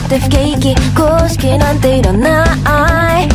[0.00, 3.28] って不景気公式なんていらない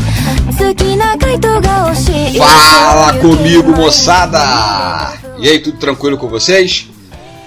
[0.60, 5.14] 好きな回答が欲しい Fala comigo moçada!
[5.40, 6.90] E aí, tudo tranquilo com vocês?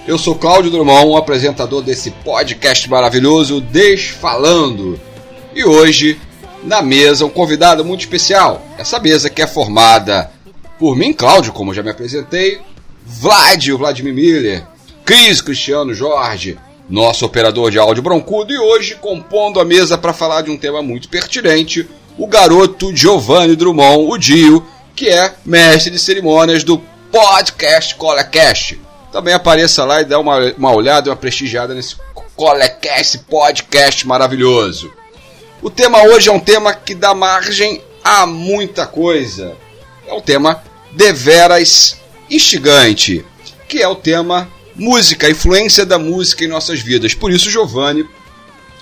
[0.06, 5.00] Eu sou Cláudio Drummond, um apresentador desse podcast maravilhoso Desfalando.
[5.54, 6.20] E hoje,
[6.62, 8.60] na mesa, um convidado muito especial.
[8.76, 10.30] Essa mesa que é formada
[10.78, 12.60] por mim, Cláudio, como já me apresentei,
[13.06, 14.66] Vlad, o Vladimir Miller,
[15.06, 20.42] Cris Cristiano Jorge, nosso operador de áudio broncudo, e hoje, compondo a mesa para falar
[20.42, 25.98] de um tema muito pertinente, o garoto Giovanni Drummond, o Dio, que é mestre de
[25.98, 26.78] cerimônias do
[27.10, 28.78] podcast Colecast.
[29.14, 31.94] Também apareça lá e dá uma, uma olhada, uma prestigiada nesse
[32.34, 34.92] Colecast podcast maravilhoso.
[35.62, 39.56] O tema hoje é um tema que dá margem a muita coisa.
[40.04, 41.96] É um tema deveras
[42.28, 43.24] instigante,
[43.68, 47.14] que é o tema música, a influência da música em nossas vidas.
[47.14, 48.04] Por isso, Giovanni,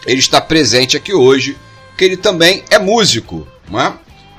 [0.07, 1.59] ele está presente aqui hoje,
[1.95, 3.93] que ele também é músico, não é?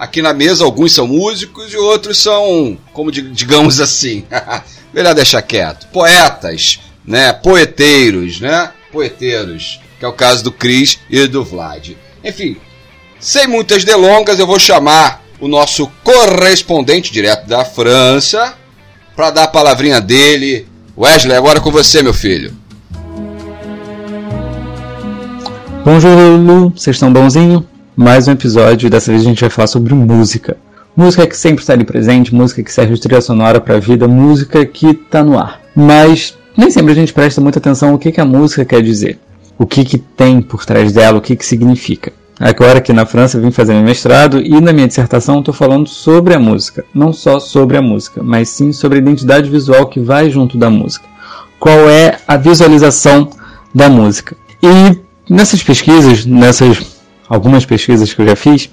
[0.03, 4.25] Aqui na mesa, alguns são músicos e outros são, como digamos assim,
[4.93, 7.31] melhor deixar quieto, poetas, né?
[7.31, 8.73] Poeteiros, né?
[8.91, 11.91] Poeteiros, que é o caso do Cris e do Vlad.
[12.21, 12.57] Enfim,
[13.17, 18.55] sem muitas delongas, eu vou chamar o nosso correspondente direto da França
[19.15, 20.67] para dar a palavrinha dele
[20.97, 22.53] Wesley, agora com você, meu filho.
[25.85, 26.73] Bonjour, Lulu.
[26.75, 27.65] Vocês estão bonzinho?
[27.95, 30.57] Mais um episódio, dessa vez a gente vai falar sobre música.
[30.95, 34.07] Música que sempre está ali presente, música que serve de trilha sonora para a vida,
[34.07, 35.61] música que está no ar.
[35.75, 39.19] Mas nem sempre a gente presta muita atenção no que, que a música quer dizer.
[39.59, 42.11] O que, que tem por trás dela, o que, que significa.
[42.39, 46.33] Agora aqui na França vim fazer meu mestrado e na minha dissertação estou falando sobre
[46.33, 46.83] a música.
[46.95, 50.69] Não só sobre a música, mas sim sobre a identidade visual que vai junto da
[50.69, 51.05] música.
[51.59, 53.29] Qual é a visualização
[53.73, 54.35] da música.
[54.61, 54.97] E
[55.31, 56.93] nessas pesquisas, nessas
[57.27, 58.69] algumas pesquisas que eu já fiz,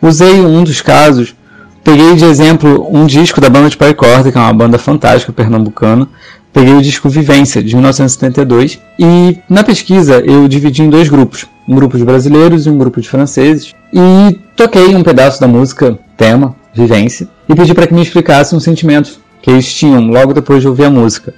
[0.00, 1.34] usei um dos casos,
[1.82, 5.32] peguei de exemplo um disco da banda de Pai Corda, que é uma banda fantástica
[5.32, 6.08] pernambucana,
[6.52, 11.74] peguei o disco Vivência, de 1972, e na pesquisa eu dividi em dois grupos, um
[11.74, 16.54] grupo de brasileiros e um grupo de franceses, e toquei um pedaço da música, tema,
[16.74, 20.68] Vivência, e pedi para que me explicasse um sentimento que eles tinham logo depois de
[20.68, 21.34] ouvir a música.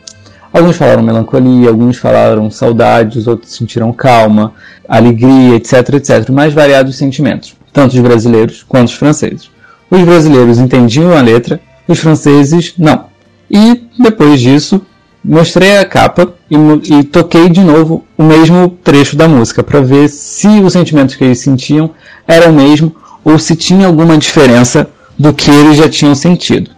[0.52, 4.52] Alguns falaram melancolia, alguns falaram saudade, os outros sentiram calma,
[4.88, 9.50] alegria, etc, etc, mais variados sentimentos, tanto os brasileiros quanto os franceses.
[9.88, 13.06] Os brasileiros entendiam a letra, os franceses não.
[13.48, 14.80] E depois disso,
[15.24, 16.56] mostrei a capa e,
[16.94, 21.24] e, toquei de novo o mesmo trecho da música para ver se os sentimentos que
[21.24, 21.90] eles sentiam
[22.26, 22.94] eram o mesmo
[23.24, 26.70] ou se tinha alguma diferença do que eles já tinham sentido.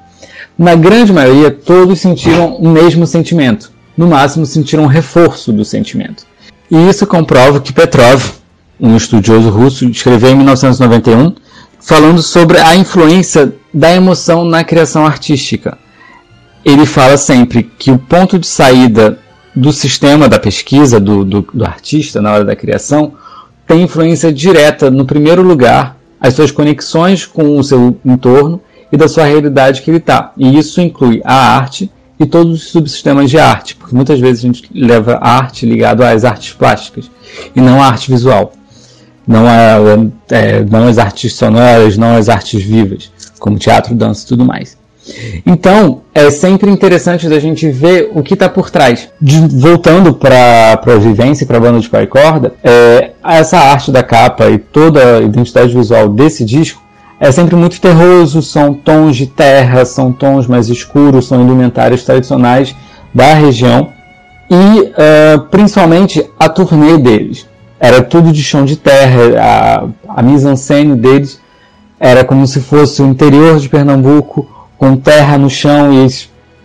[0.58, 3.72] Na grande maioria, todos sentiram o mesmo sentimento.
[3.96, 6.24] No máximo, sentiram um reforço do sentimento.
[6.70, 8.32] E isso comprova que Petrov,
[8.80, 11.34] um estudioso russo, escreveu em 1991,
[11.80, 15.78] falando sobre a influência da emoção na criação artística
[16.64, 19.18] ele fala sempre que o ponto de saída
[19.54, 23.14] do sistema da pesquisa, do, do, do, artista na hora da criação,
[23.66, 28.60] tem influência direta, no primeiro lugar, as suas conexões com o seu entorno
[28.92, 30.32] e da sua realidade que ele está.
[30.36, 34.46] E isso inclui a arte e todos os subsistemas de arte, porque muitas vezes a
[34.46, 37.10] gente leva a arte ligado às artes plásticas
[37.56, 38.52] e não à arte visual.
[39.26, 39.76] Não, a,
[40.30, 44.76] é, não as artes sonoras, não as artes vivas, como teatro, dança e tudo mais.
[45.44, 49.08] Então, é sempre interessante da gente ver o que está por trás.
[49.20, 54.02] De, voltando para a vivência, para a banda de pai corda, é, essa arte da
[54.02, 56.82] capa e toda a identidade visual desse disco
[57.22, 62.74] é sempre muito terroso, são tons de terra, são tons mais escuros, são indumentários tradicionais
[63.14, 63.90] da região
[64.50, 67.46] e uh, principalmente a turnê deles.
[67.78, 71.40] Era tudo de chão de terra, a, a mise-en-scène deles
[72.00, 76.08] era como se fosse o interior de Pernambuco, com terra no chão e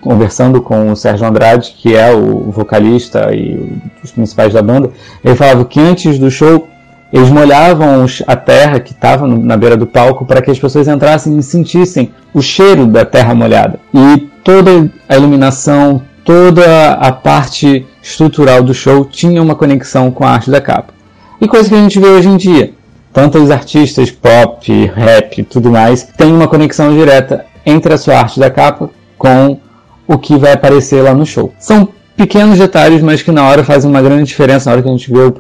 [0.01, 4.89] conversando com o Sérgio Andrade, que é o vocalista e os principais da banda,
[5.23, 6.67] ele falava que antes do show
[7.11, 11.37] eles molhavam a terra que estava na beira do palco para que as pessoas entrassem
[11.37, 13.79] e sentissem o cheiro da terra molhada.
[13.93, 20.31] E toda a iluminação, toda a parte estrutural do show tinha uma conexão com a
[20.31, 20.93] arte da capa.
[21.39, 22.73] E coisa que a gente vê hoje em dia.
[23.13, 28.39] Tantos artistas pop, rap e tudo mais têm uma conexão direta entre a sua arte
[28.39, 29.59] da capa com
[30.07, 31.53] o que vai aparecer lá no show.
[31.57, 34.91] São pequenos detalhes, mas que na hora fazem uma grande diferença na hora que a
[34.91, 35.33] gente vê o,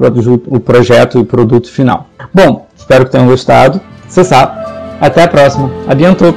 [0.47, 2.07] o projeto e o produto final.
[2.31, 3.81] Bom, espero que tenham gostado.
[4.07, 4.65] Sabe.
[5.01, 5.69] Até a próxima.
[5.87, 6.33] Adiantou.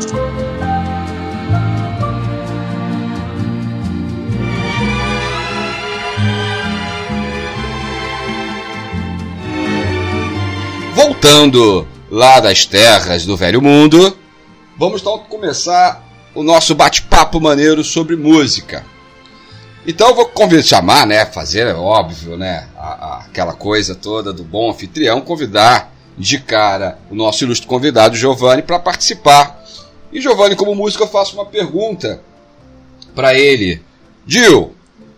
[10.94, 14.16] Voltando lá das terras do Velho Mundo,
[14.76, 16.02] vamos então começar
[16.34, 18.84] o nosso bate-papo maneiro sobre música.
[19.86, 24.32] Então eu vou convidar, chamar, né, fazer, é óbvio, né, a, a, aquela coisa toda
[24.32, 29.64] do bom anfitrião, convidar de cara o nosso ilustre convidado Giovanni para participar.
[30.12, 32.20] E Giovanni, como músico, eu faço uma pergunta
[33.14, 33.80] para ele.
[34.26, 34.74] Gil,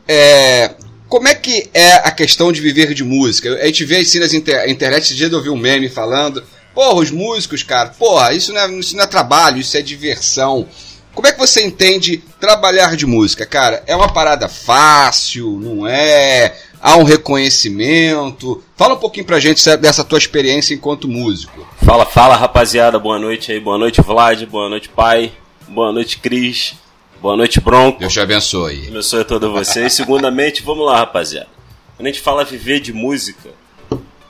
[0.07, 0.71] é,
[1.09, 3.55] como é que é a questão de viver de música?
[3.57, 6.43] A gente vê assim na inter internet, esse dia eu vi um meme falando,
[6.75, 10.67] porra, os músicos, cara, porra, isso não é, isso não é trabalho, isso é diversão.
[11.15, 13.83] Como é que você entende trabalhar de música, cara?
[13.87, 16.57] É uma parada fácil, não é?
[16.81, 18.63] Há um reconhecimento?
[18.77, 21.67] Fala um pouquinho pra gente dessa tua experiência enquanto músico.
[21.85, 22.99] Fala, fala, rapaziada.
[22.99, 23.61] Boa noite aí.
[23.61, 24.43] Boa noite, Vlad.
[24.47, 25.33] Boa noite, pai.
[25.69, 26.75] Boa noite, Cris.
[27.21, 28.01] Boa noite, Bronco.
[28.01, 28.89] Deus te abençoe.
[28.89, 29.93] Abençoe a todos vocês.
[29.93, 31.49] Segundamente, vamos lá, rapaziada.
[31.97, 33.51] Quando a gente fala viver de música,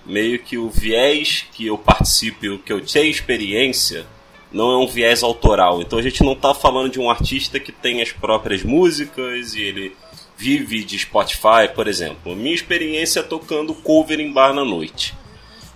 [0.04, 4.04] meio que o viés que eu participo, o que eu tenho experiência,
[4.52, 5.80] não é um viés autoral.
[5.80, 9.62] Então a gente não está falando de um artista que tem as próprias músicas e
[9.62, 9.96] ele
[10.36, 12.36] vive de Spotify, por exemplo.
[12.36, 15.14] Minha experiência é tocando cover em bar na noite.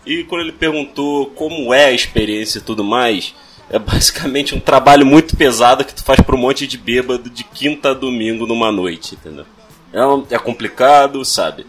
[0.05, 3.35] E quando ele perguntou como é a experiência e tudo mais,
[3.71, 7.43] é basicamente um trabalho muito pesado que tu faz para um monte de bêbado de
[7.45, 9.47] quinta a domingo numa noite, entendeu?
[9.93, 11.67] É, é complicado, sabe?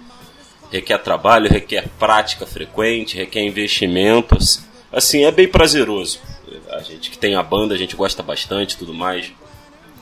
[0.71, 4.61] Requer trabalho, requer prática frequente, requer investimentos.
[4.91, 6.19] Assim, é bem prazeroso
[6.77, 9.31] a gente que tem a banda, a gente gosta bastante tudo mais.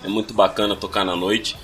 [0.04, 1.56] É muito bacana tocar na noite.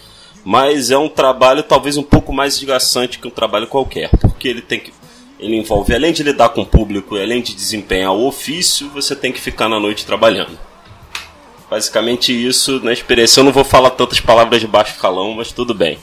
[0.44, 4.10] Mas é um trabalho talvez um pouco mais desgastante que um trabalho qualquer.
[4.10, 4.94] Porque ele tem que.
[5.40, 9.16] Ele envolve, além de lidar com o público e além de desempenhar o ofício, você
[9.16, 10.58] tem que ficar na noite trabalhando.
[11.70, 13.40] Basicamente isso na experiência.
[13.40, 15.98] Eu não vou falar tantas palavras de baixo calão, mas tudo bem.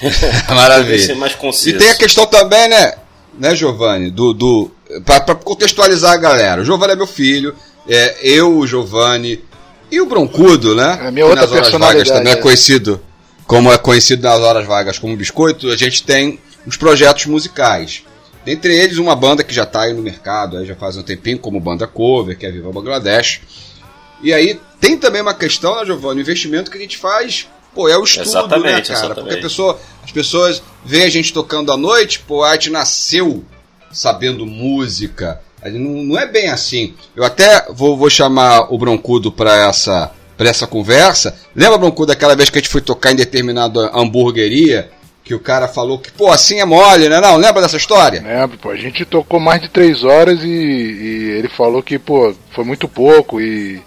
[0.48, 1.14] Maravilha.
[1.16, 1.76] mais conciso.
[1.76, 2.94] E tem a questão também, né,
[3.38, 4.70] né, Giovanni, do, do
[5.04, 6.62] para contextualizar a galera.
[6.62, 7.54] O Giovanni é meu filho,
[7.88, 9.42] é, eu, o Giovanni
[9.90, 10.98] e o Broncudo, né?
[11.02, 13.00] É a minha outra nas horas vagas também é, é conhecido
[13.50, 18.04] como é conhecido nas horas vagas como Biscoito, a gente tem os projetos musicais.
[18.44, 21.36] Dentre eles, uma banda que já está aí no mercado, aí já faz um tempinho,
[21.36, 23.40] como banda cover, que é a Viva Bangladesh.
[24.22, 26.20] E aí tem também uma questão, né, Giovanni?
[26.20, 29.06] O investimento que a gente faz, pô, é o estudo, né, exatamente, né, cara?
[29.06, 29.22] Exatamente.
[29.24, 33.44] Porque a pessoa, as pessoas veem a gente tocando à noite, pô, a gente nasceu
[33.92, 36.94] sabendo música, não, não é bem assim.
[37.14, 41.38] Eu até vou, vou chamar o Broncudo para essa, pra essa conversa.
[41.54, 44.90] Lembra, Broncudo, aquela vez que a gente foi tocar em determinada hamburgueria?
[45.22, 47.20] Que o cara falou que, pô, assim é mole, né?
[47.20, 48.22] Não, lembra dessa história?
[48.22, 48.70] Lembro, pô.
[48.70, 52.88] A gente tocou mais de três horas e, e ele falou que, pô, foi muito
[52.88, 53.80] pouco e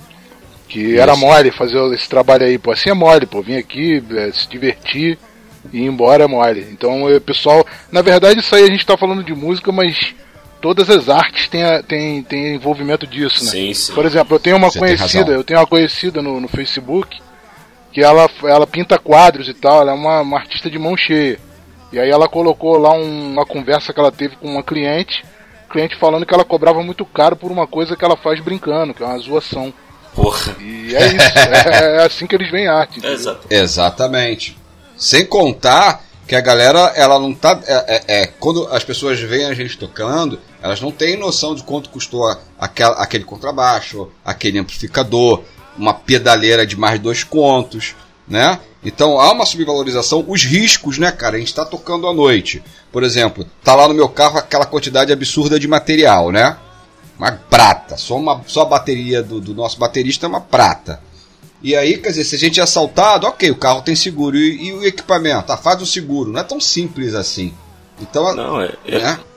[0.69, 1.01] que Isso.
[1.01, 2.57] era mole fazer esse trabalho aí.
[2.57, 3.41] Pô, assim é mole, pô.
[3.41, 5.17] Vim aqui, é, se divertir
[5.71, 6.67] e ir embora é mole.
[6.71, 10.13] Então, o pessoal, na verdade, isso aí a gente tá falando de música, mas
[10.63, 13.51] todas as artes têm, têm, têm envolvimento disso, né?
[13.51, 13.93] Sim, sim.
[13.93, 17.21] Por exemplo, eu tenho uma Você conhecida, eu tenho uma conhecida no, no Facebook
[17.91, 21.37] que ela, ela pinta quadros e tal, ela é uma, uma artista de mão cheia.
[21.91, 25.25] E aí ela colocou lá um, uma conversa que ela teve com uma cliente,
[25.69, 29.03] cliente falando que ela cobrava muito caro por uma coisa que ela faz brincando, que
[29.03, 29.73] é uma zoação.
[30.15, 30.55] Porra.
[30.61, 33.01] E é isso, é, é assim que eles veem arte.
[33.49, 34.57] Exatamente.
[34.95, 37.59] Sem contar que a galera, ela não tá.
[37.67, 41.61] É, é, é, quando as pessoas veem a gente tocando, elas não têm noção de
[41.61, 42.25] quanto custou
[42.57, 45.43] aquela, aquele contrabaixo, aquele amplificador,
[45.77, 47.93] uma pedaleira de mais dois contos,
[48.25, 48.57] né?
[48.81, 51.35] Então há uma subvalorização, os riscos, né, cara?
[51.35, 52.63] A gente está tocando à noite.
[52.93, 56.55] Por exemplo, tá lá no meu carro aquela quantidade absurda de material, né?
[57.19, 61.01] Uma prata, só, uma, só a bateria do, do nosso baterista é uma prata.
[61.61, 64.37] E aí, quer dizer, se a gente é assaltado, ok, o carro tem seguro.
[64.37, 65.51] E, e o equipamento?
[65.51, 66.31] Ah, faz o seguro.
[66.31, 67.53] Não é tão simples assim.
[68.01, 69.32] Então, não, é, é...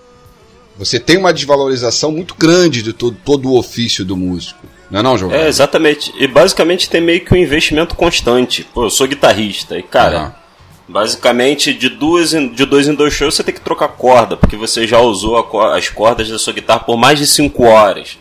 [0.78, 4.60] Você tem uma desvalorização muito grande de todo, todo o ofício do músico.
[4.90, 5.32] Não é não, João?
[5.32, 6.12] É, exatamente.
[6.18, 8.64] E basicamente tem meio que um investimento constante.
[8.74, 10.92] Pô, eu sou guitarrista e, cara, uhum.
[10.92, 14.56] basicamente de, duas em, de dois em dois shows você tem que trocar corda, porque
[14.56, 18.18] você já usou a, as cordas da sua guitarra por mais de cinco horas.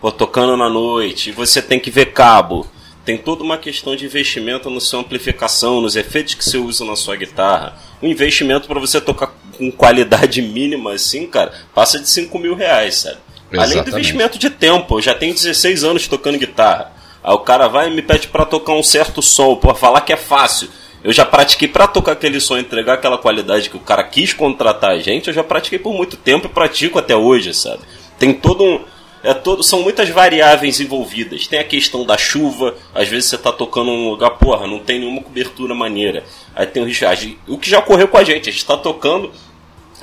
[0.00, 2.66] Pô, tocando na noite, e você tem que ver cabo
[3.04, 6.94] tem toda uma questão de investimento na sua amplificação, nos efeitos que você usa na
[6.94, 7.76] sua guitarra.
[8.02, 12.96] Um investimento para você tocar com qualidade mínima, assim, cara, passa de 5 mil reais,
[12.96, 13.18] sabe?
[13.52, 13.78] Exatamente.
[13.78, 16.92] Além do investimento de tempo, eu já tenho 16 anos tocando guitarra.
[17.22, 20.12] Aí o cara vai e me pede para tocar um certo som, por falar que
[20.12, 20.70] é fácil.
[21.04, 24.90] Eu já pratiquei para tocar aquele som, entregar aquela qualidade que o cara quis contratar
[24.90, 27.82] a gente, eu já pratiquei por muito tempo e pratico até hoje, sabe?
[28.18, 28.80] Tem todo um.
[29.22, 31.46] É todo, são muitas variáveis envolvidas.
[31.46, 35.00] Tem a questão da chuva, às vezes você tá tocando num lugar, porra, não tem
[35.00, 36.24] nenhuma cobertura maneira.
[36.56, 37.04] Aí tem o risco.
[37.46, 39.30] O que já ocorreu com a gente, a gente tá tocando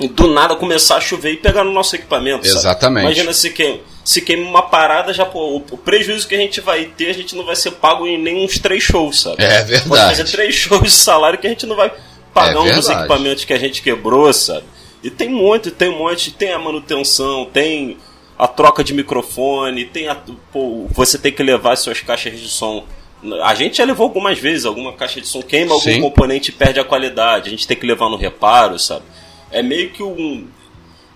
[0.06, 2.46] do nada começar a chover e pegar no nosso equipamento.
[2.46, 3.02] Exatamente.
[3.02, 3.14] Sabe?
[3.14, 6.84] Imagina se queima, se queima uma parada, já pô, o, prejuízo que a gente vai
[6.84, 9.42] ter, a gente não vai ser pago em nem uns três shows, sabe?
[9.42, 9.88] É verdade.
[9.88, 11.92] Pode fazer três shows de salário que a gente não vai
[12.32, 14.64] pagar é um dos equipamentos que a gente quebrou, sabe?
[15.02, 17.96] E tem muito, tem um monte, tem a manutenção, tem
[18.38, 20.16] a troca de microfone, tem a,
[20.52, 22.84] pô, você tem que levar suas caixas de som.
[23.42, 26.00] A gente já levou algumas vezes, alguma caixa de som queima, algum Sim.
[26.00, 29.02] componente perde a qualidade, a gente tem que levar no reparo, sabe?
[29.50, 30.46] É meio que um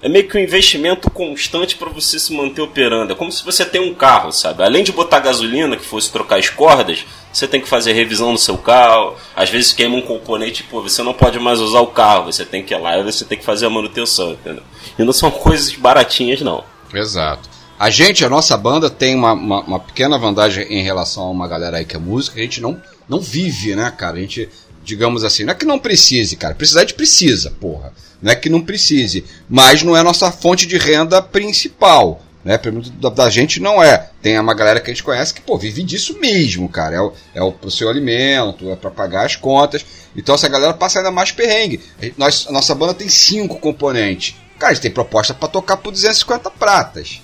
[0.03, 3.13] é meio que um investimento constante para você se manter operando.
[3.13, 4.65] É como se você tem um carro, sabe?
[4.65, 8.39] Além de botar gasolina, que fosse trocar as cordas, você tem que fazer revisão no
[8.39, 9.15] seu carro.
[9.37, 12.65] Às vezes queima um componente, pô, você não pode mais usar o carro, você tem
[12.65, 14.65] que ir lá e você tem que fazer a manutenção, entendeu?
[14.99, 16.65] E não são coisas baratinhas, não.
[16.93, 17.49] Exato.
[17.79, 21.47] A gente, a nossa banda, tem uma, uma, uma, pequena vantagem em relação a uma
[21.47, 24.17] galera aí que é música, a gente não, não vive, né, cara?
[24.17, 24.49] A gente,
[24.83, 26.57] digamos assim, não é que não precise, cara.
[26.57, 27.93] Precisar gente precisa, porra.
[28.23, 29.25] Não é que não precise.
[29.49, 32.23] Mas não é a nossa fonte de renda principal.
[32.45, 32.57] Né?
[32.59, 34.11] Pelo da, da gente não é.
[34.21, 36.97] Tem uma galera que a gente conhece que, pô, vive disso mesmo, cara.
[36.97, 39.85] É o, é o seu alimento, é para pagar as contas.
[40.17, 41.81] Então essa galera passa ainda mais perrengue.
[42.01, 44.37] A, gente, nós, a nossa banda tem cinco componentes.
[44.59, 47.21] Cara, a gente tem proposta para tocar por 250 pratas.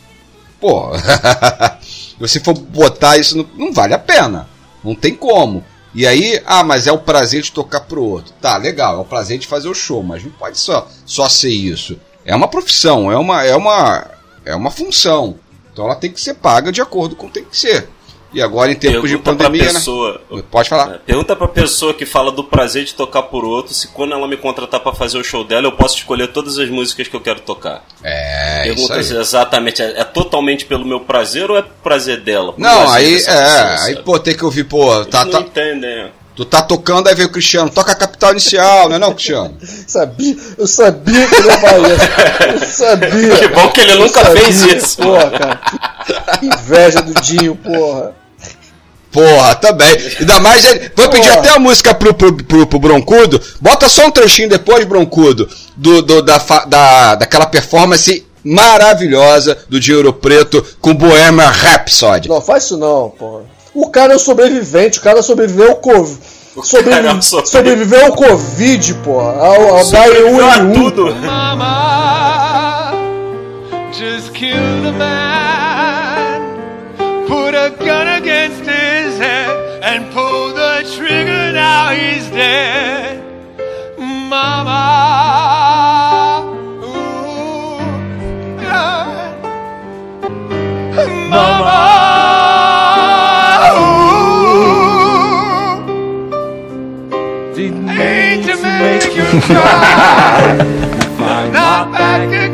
[0.61, 0.90] Pô,
[1.81, 4.49] se você for botar isso, não, não vale a pena.
[4.83, 5.64] Não tem como.
[5.95, 8.33] E aí, ah, mas é o prazer de tocar pro outro.
[8.40, 11.50] Tá, legal, é o prazer de fazer o show, mas não pode só, só ser
[11.50, 11.99] isso.
[12.25, 14.07] É uma profissão, é uma, é uma,
[14.45, 15.38] é uma função.
[15.73, 17.88] Então ela tem que ser paga de acordo com o que tem que ser.
[18.33, 19.65] E agora, em tempos Pergunta de pandemia.
[19.65, 19.73] Né?
[19.73, 20.43] Pessoa, né?
[20.51, 20.95] Pode falar.
[20.95, 24.29] É, pergunta pra pessoa que fala do prazer de tocar por outro se quando ela
[24.29, 27.21] me contratar para fazer o show dela, eu posso escolher todas as músicas que eu
[27.21, 27.85] quero tocar.
[28.03, 28.65] É.
[28.65, 29.21] Pergunta isso aí.
[29.21, 29.83] exatamente.
[29.83, 32.55] É, é, totalmente pelo meu prazer ou é prazer dela?
[32.59, 33.15] Não, aí.
[33.15, 35.05] É, pessoa, aí, pô, tem que ouvir, pô.
[35.07, 36.11] Tá, não tá, entendem.
[36.39, 39.57] Tu tá tocando, aí veio o Cristiano, toca a capital inicial, não é não, Cristiano?
[39.61, 42.63] sabia, eu sabia que ele ia falar isso.
[42.63, 43.37] Eu sabia.
[43.39, 44.99] Que bom que ele nunca sabia, fez isso.
[44.99, 45.61] Porra, cara.
[46.41, 48.15] Inveja do Dinho, porra.
[49.11, 49.97] Porra, também.
[50.21, 50.91] Ainda mais ele.
[50.95, 53.41] Vou pedir até a música pro, pro, pro, pro, Broncudo.
[53.61, 60.12] Bota só um trechinho depois, Broncudo, do, do, da, da, daquela performance maravilhosa do Dinheiro
[60.12, 62.29] Preto com Bohemian Rhapsody.
[62.29, 63.43] Não, faz isso não, porra.
[63.75, 66.19] O cara é o sobrevivente, o cara sobreviveu ao Covid.
[66.62, 69.33] Sobrevi é sobreviveu ao Covid, porra.
[69.33, 70.75] Ao, ao H1N1.
[70.75, 71.15] tudo.
[71.15, 72.93] Mama,
[73.93, 75.28] just killed a man.
[82.49, 83.23] He's dead.
[83.99, 84.83] Mama.
[86.83, 87.78] Ooh,
[91.31, 91.76] Mama.
[101.52, 102.48] Not back again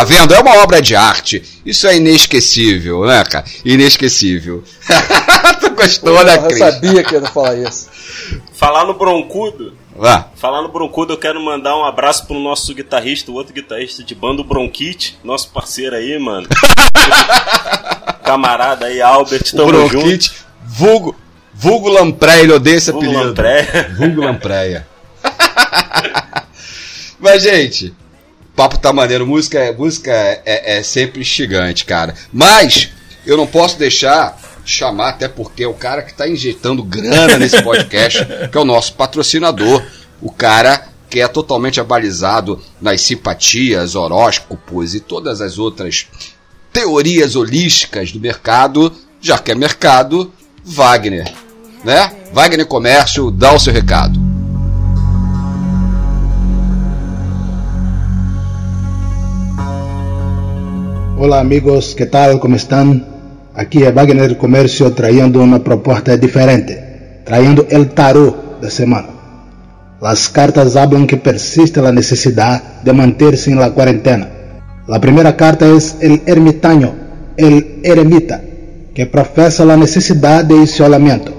[0.00, 0.32] Tá vendo?
[0.32, 1.42] É uma obra de arte.
[1.64, 3.44] Isso é inesquecível, né, cara?
[3.62, 4.64] Inesquecível.
[5.60, 6.58] tu gostou, né, Cris?
[6.58, 7.90] Eu sabia que ia falar isso.
[8.54, 9.74] Falar no broncudo.
[9.94, 10.30] Vá.
[10.36, 14.14] Falar no Broncudo, eu quero mandar um abraço pro nosso guitarrista, o outro guitarrista de
[14.14, 16.48] banda, o Bronquite, nosso parceiro aí, mano.
[18.24, 20.46] Camarada aí, Albert, tamo o Bronquite, junto.
[20.64, 21.16] Vulgo,
[21.52, 23.28] vulgo Lampreia, ele odeia esse vulgo apelido.
[23.28, 23.94] Lampreia.
[23.98, 24.88] Vulgo Lampreia.
[27.20, 27.92] Mas, gente,
[28.54, 32.14] papo tá maneiro, música, é, música é, é, é sempre instigante, cara.
[32.32, 32.90] Mas,
[33.26, 37.60] eu não posso deixar chamar, até porque é o cara que está injetando grana nesse
[37.64, 39.82] podcast, que é o nosso patrocinador,
[40.20, 46.06] o cara que é totalmente abalizado nas simpatias, horóscopos e todas as outras
[46.72, 50.32] teorias holísticas do mercado, já que é mercado,
[50.64, 51.32] Wagner.
[51.84, 52.12] Né?
[52.32, 54.29] Wagner Comércio, dá o seu recado.
[61.22, 62.38] Olá amigos, que tal?
[62.38, 62.98] Como estão?
[63.54, 66.74] Aqui é Wagner Comércio trayendo uma proposta diferente,
[67.26, 69.08] trayendo el tarot da semana.
[70.00, 74.30] As cartas hablam que persiste a necessidade de manter-se na quarentena.
[74.88, 76.94] A primeira carta é el ermitaño,
[77.36, 78.40] el eremita,
[78.94, 81.34] que professa a necessidade de isolamento.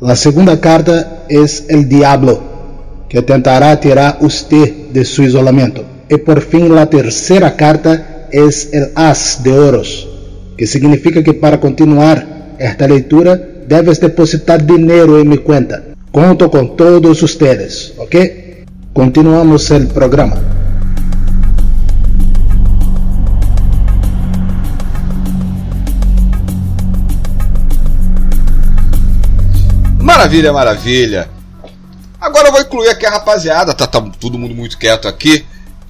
[0.00, 2.40] A segunda carta é el diablo,
[3.08, 8.90] que tentará tirar você de seu isolamento, Y por fin la tercera carta es el
[8.94, 10.08] As de Oros,
[10.56, 13.36] que significa que para continuar esta lectura
[13.68, 15.82] debes depositar dinero en mi cuenta.
[16.10, 18.16] Conto con todos ustedes, ¿ok?
[18.92, 20.36] Continuamos el programa.
[30.00, 31.28] Maravilha, maravilha.
[32.20, 35.44] Agora eu vou incluir aqui a rapaziada, tá, tá todo mundo muito quieto aqui.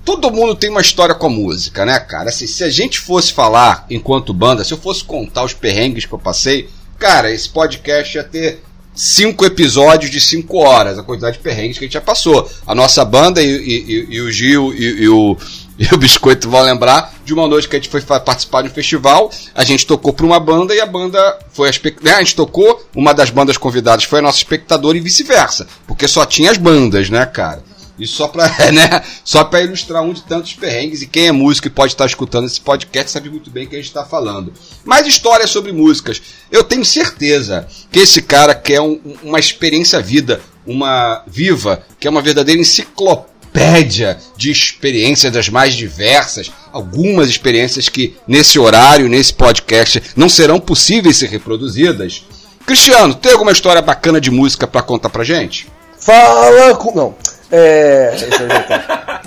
[0.04, 2.28] Todo mundo tem uma história com a música, né, cara?
[2.28, 6.12] Assim, se a gente fosse falar enquanto banda, se eu fosse contar os perrengues que
[6.12, 6.68] eu passei,
[6.98, 8.62] cara, esse podcast ia ter
[8.94, 12.50] cinco episódios de cinco horas, a quantidade de perrengues que a gente já passou.
[12.66, 15.36] A nossa banda e, e, e, e o Gil e, o,
[15.78, 18.72] e o Biscoito vão lembrar de uma noite que a gente foi participar de um
[18.72, 22.34] festival, a gente tocou para uma banda e a banda foi a, né, a gente
[22.34, 26.58] tocou, uma das bandas convidadas foi a nossa espectadora e vice-versa, porque só tinha as
[26.58, 27.62] bandas, né, cara?
[28.02, 31.68] E só para né, só para ilustrar um de tantos perrengues, e quem é músico
[31.68, 34.52] e pode estar escutando esse podcast sabe muito bem o que a gente está falando.
[34.84, 36.20] Mais histórias sobre músicas.
[36.50, 42.10] Eu tenho certeza que esse cara quer um, uma experiência vida, uma viva, que é
[42.10, 50.02] uma verdadeira enciclopédia de experiências das mais diversas, algumas experiências que nesse horário, nesse podcast,
[50.16, 52.24] não serão possíveis ser reproduzidas.
[52.66, 55.68] Cristiano, tem alguma história bacana de música para contar pra gente?
[55.98, 56.94] Fala com.
[56.94, 57.14] Não.
[57.54, 58.10] É.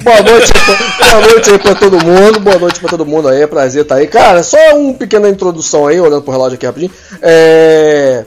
[0.01, 0.51] boa noite,
[0.99, 3.95] boa noite aí pra todo mundo, boa noite pra todo mundo aí, é prazer estar
[3.95, 4.07] tá aí.
[4.07, 6.91] Cara, só uma pequena introdução aí, olhando pro relógio aqui rapidinho.
[7.21, 8.25] É.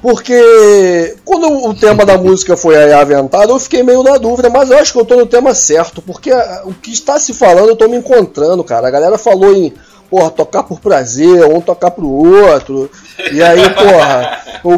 [0.00, 4.78] Porque quando o tema da música foi aventado, eu fiquei meio na dúvida, mas eu
[4.78, 6.30] acho que eu tô no tema certo, porque
[6.64, 8.86] o que está se falando eu tô me encontrando, cara.
[8.86, 9.74] A galera falou em
[10.08, 12.90] porra, tocar por prazer, um tocar pro outro.
[13.32, 14.76] E aí, porra, o,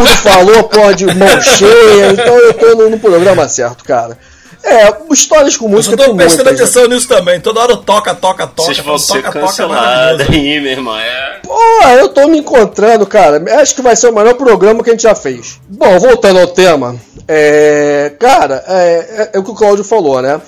[0.00, 4.18] tudo falou, porra, de mão cheia, então eu tô no, no programa certo, cara.
[4.62, 5.94] É, histórias com música.
[5.94, 6.94] Eu tô prestando muitas, atenção né?
[6.94, 7.40] nisso também.
[7.40, 8.62] Toda hora toca, toca, toca.
[8.62, 10.98] Vocês vão ser toca, cancelados aí, meu irmão.
[10.98, 11.40] É.
[11.42, 11.58] Pô,
[11.98, 13.42] eu tô me encontrando, cara.
[13.60, 15.58] Acho que vai ser o melhor programa que a gente já fez.
[15.66, 16.94] Bom, voltando ao tema.
[17.26, 20.38] É, cara, é, é, é o que o Claudio falou, né?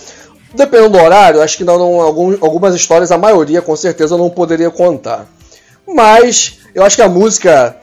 [0.54, 2.00] Dependendo do horário, acho que não, não
[2.42, 5.26] algumas histórias, a maioria com certeza eu não poderia contar.
[5.88, 7.76] Mas eu acho que a música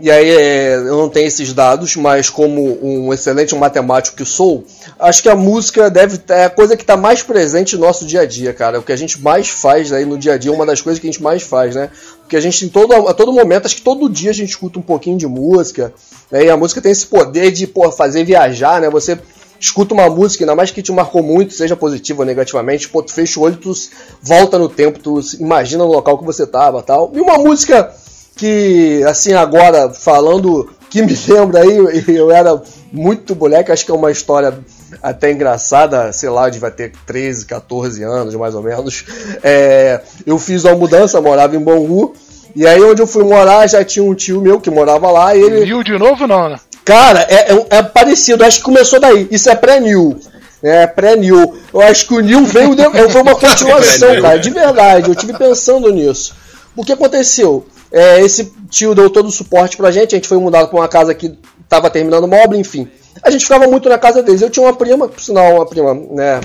[0.00, 4.64] e aí é, eu não tenho esses dados, mas como um excelente matemático que sou,
[4.98, 8.20] acho que a música deve é a coisa que está mais presente no nosso dia
[8.20, 8.78] a dia, cara.
[8.78, 11.06] O que a gente mais faz aí no dia a dia, uma das coisas que
[11.06, 11.90] a gente mais faz, né?
[12.20, 14.78] Porque a gente em todo, a todo momento, acho que todo dia a gente escuta
[14.78, 15.94] um pouquinho de música,
[16.30, 16.44] né?
[16.44, 18.90] e a música tem esse poder de pô, fazer viajar, né?
[18.90, 19.18] Você
[19.58, 23.12] escuta uma música, ainda mais que te marcou muito, seja positiva ou negativamente, pô, tu
[23.12, 23.72] fecha o olho, tu
[24.20, 27.10] volta no tempo, tu imagina no local que você tava tal.
[27.14, 27.94] E uma música
[28.36, 33.94] que, assim, agora, falando que me lembra aí, eu era muito moleque, acho que é
[33.94, 34.58] uma história
[35.02, 39.04] até engraçada, sei lá, devia ter 13, 14 anos, mais ou menos.
[39.42, 42.14] É, eu fiz uma mudança, morava em Bangu,
[42.54, 45.42] e aí onde eu fui morar já tinha um tio meu que morava lá e
[45.42, 45.64] ele...
[45.64, 46.60] New de novo não, né?
[46.84, 50.18] Cara, é, é, é parecido, acho que começou daí, isso é pré-New.
[50.62, 51.58] É, pré-New.
[51.74, 55.36] Eu acho que o New veio, de, foi uma continuação, cara, de verdade, eu tive
[55.36, 56.34] pensando nisso.
[56.76, 57.66] O que aconteceu?
[57.96, 60.86] É, esse tio deu todo o suporte pra gente, a gente foi mudado pra uma
[60.86, 61.32] casa que
[61.66, 62.86] tava terminando obra, enfim.
[63.22, 64.42] A gente ficava muito na casa deles.
[64.42, 66.42] Eu tinha uma prima, por sinal, uma prima, né,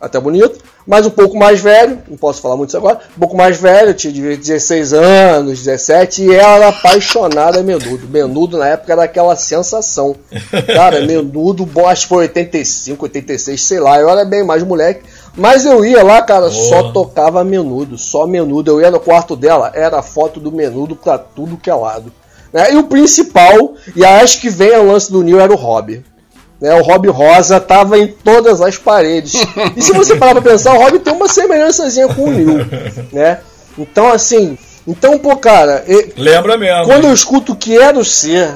[0.00, 3.36] até bonita, mas um pouco mais velho, não posso falar muito isso agora, um pouco
[3.36, 8.08] mais velho, tinha 16 anos, 17, e ela era apaixonada menudo.
[8.08, 10.16] Menudo na época era aquela sensação.
[10.74, 15.04] Cara, menudo, que foi 85, 86, sei lá, eu era bem mais moleque.
[15.36, 18.70] Mas eu ia lá, cara, só tocava menudo, só menudo.
[18.70, 22.12] Eu ia no quarto dela, era foto do menudo pra tudo que é lado.
[22.52, 22.72] Né?
[22.72, 26.04] E o principal, e acho que vem o lance do Neil, era o Hobby.
[26.60, 26.72] Né?
[26.74, 29.34] O Hobby Rosa tava em todas as paredes.
[29.76, 32.66] E se você parar pra pensar, o Hobby tem uma semelhançazinha com o Neil.
[33.12, 33.38] Né?
[33.76, 34.56] Então, assim.
[34.86, 35.84] Então, pô, cara.
[36.16, 36.84] Lembra mesmo.
[36.84, 37.08] Quando hein?
[37.08, 38.54] eu escuto Quero Ser,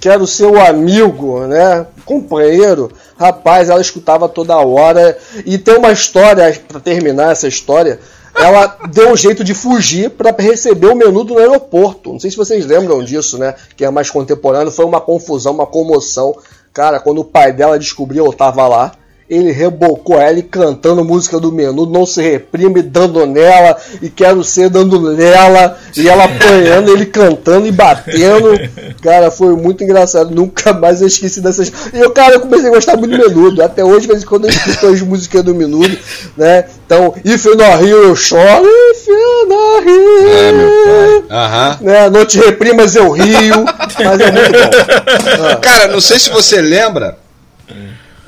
[0.00, 1.86] Quero Ser o Amigo, né?
[2.06, 5.18] Companheiro Rapaz, ela escutava toda hora.
[5.44, 7.98] E tem uma história, para terminar essa história,
[8.34, 12.12] ela deu um jeito de fugir para receber o menudo no aeroporto.
[12.12, 13.54] Não sei se vocês lembram disso, né?
[13.76, 14.70] Que é mais contemporâneo.
[14.70, 16.34] Foi uma confusão, uma comoção.
[16.72, 18.92] Cara, quando o pai dela descobriu, eu tava lá
[19.28, 24.42] ele rebocou ela e cantando música do menu, não se reprime, dando nela, e quero
[24.44, 28.58] ser dando nela, e ela apanhando, ele cantando e batendo.
[29.02, 31.72] Cara, foi muito engraçado, nunca mais eu esqueci dessas.
[31.92, 33.62] E eu, cara, eu comecei a gostar muito do menudo.
[33.62, 35.96] Até hoje, de vez em quando eu escuto as músicas do menudo,
[36.36, 36.64] né?
[36.84, 40.66] Então, If you not rio, eu choro, If you not rio.
[40.84, 41.36] Pai.
[41.36, 41.78] Aham.
[41.80, 42.10] Né?
[42.10, 43.64] Não te reprimas, eu rio.
[44.04, 45.46] Mas é muito bom.
[45.46, 45.56] Ah.
[45.56, 47.18] Cara, não sei se você lembra,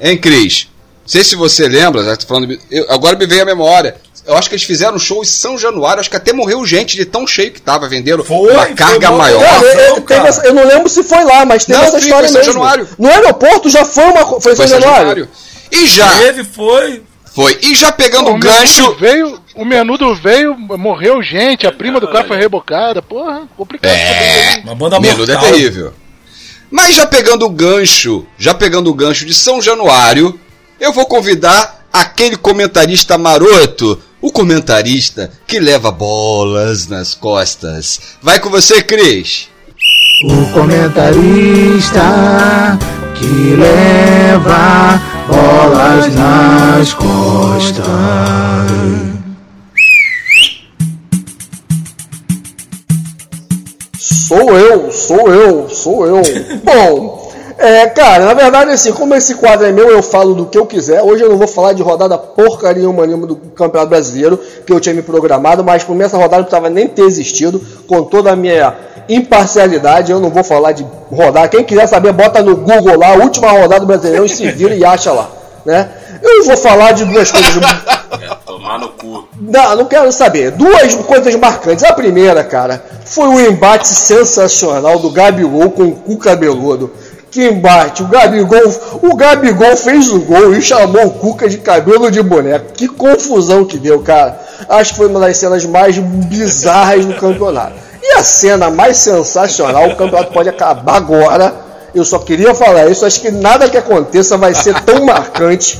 [0.00, 0.67] hein, Cris?
[1.08, 3.96] Sei se você lembra, já tô falando, eu, agora me veio a memória.
[4.26, 6.96] Eu acho que eles fizeram um show em São Januário, acho que até morreu gente
[6.96, 9.16] de tão cheio que tava vendendo Foi, uma foi carga bom.
[9.16, 9.40] maior.
[9.40, 10.28] Cara, eu, não, teve cara.
[10.28, 12.52] essa- eu não lembro se foi lá, mas teve Não, essa história foi São mesmo.
[12.52, 12.88] Januário.
[12.98, 14.26] No aeroporto já foi uma.
[14.26, 15.06] Foi Foi São São Januário?
[15.06, 15.28] Januário.
[15.72, 17.02] E já, Teve, foi.
[17.34, 17.58] foi.
[17.62, 18.94] E já pegando o o gancho.
[18.96, 23.00] veio, o menudo veio, morreu gente, a prima do cara foi rebocada.
[23.00, 23.92] Porra, complicado.
[23.92, 25.52] É, Uma banda Menudo é mortal.
[25.52, 25.94] terrível.
[26.70, 30.38] Mas já pegando o gancho, já pegando o gancho de São Januário,
[30.80, 38.00] eu vou convidar aquele comentarista maroto, o comentarista que leva bolas nas costas.
[38.22, 39.48] Vai com você, Cris.
[40.24, 42.00] O comentarista
[43.14, 47.84] que leva bolas nas costas.
[54.28, 56.22] Sou eu, sou eu, sou eu.
[56.62, 57.27] Bom,
[57.58, 60.64] é, cara, na verdade, assim, como esse quadro é meu, eu falo do que eu
[60.64, 61.02] quiser.
[61.02, 64.94] Hoje eu não vou falar de rodada porcaria nenhuma do Campeonato Brasileiro, que eu tinha
[64.94, 68.36] me programado, mas por mim essa rodada não precisava nem ter existido, com toda a
[68.36, 68.76] minha
[69.08, 70.12] imparcialidade.
[70.12, 71.48] Eu não vou falar de rodada.
[71.48, 74.74] Quem quiser saber, bota no Google lá, a última rodada do Brasileirão e se vira
[74.74, 75.28] e acha lá,
[75.66, 75.88] né?
[76.22, 77.54] Eu vou falar de duas coisas.
[78.10, 79.28] É, tomar no cu.
[79.38, 80.50] Não, não quero saber.
[80.52, 81.84] Duas coisas marcantes.
[81.84, 86.90] A primeira, cara, foi o embate sensacional do Gabigol com o cu cabeludo.
[87.30, 92.10] Que embate, o Gabigol, o Gabigol fez o gol e chamou o Cuca de cabelo
[92.10, 92.72] de boneco.
[92.72, 94.40] Que confusão que deu, cara.
[94.68, 97.74] Acho que foi uma das cenas mais bizarras do campeonato.
[98.02, 101.54] E a cena mais sensacional, o campeonato pode acabar agora.
[101.94, 105.78] Eu só queria falar isso, acho que nada que aconteça vai ser tão marcante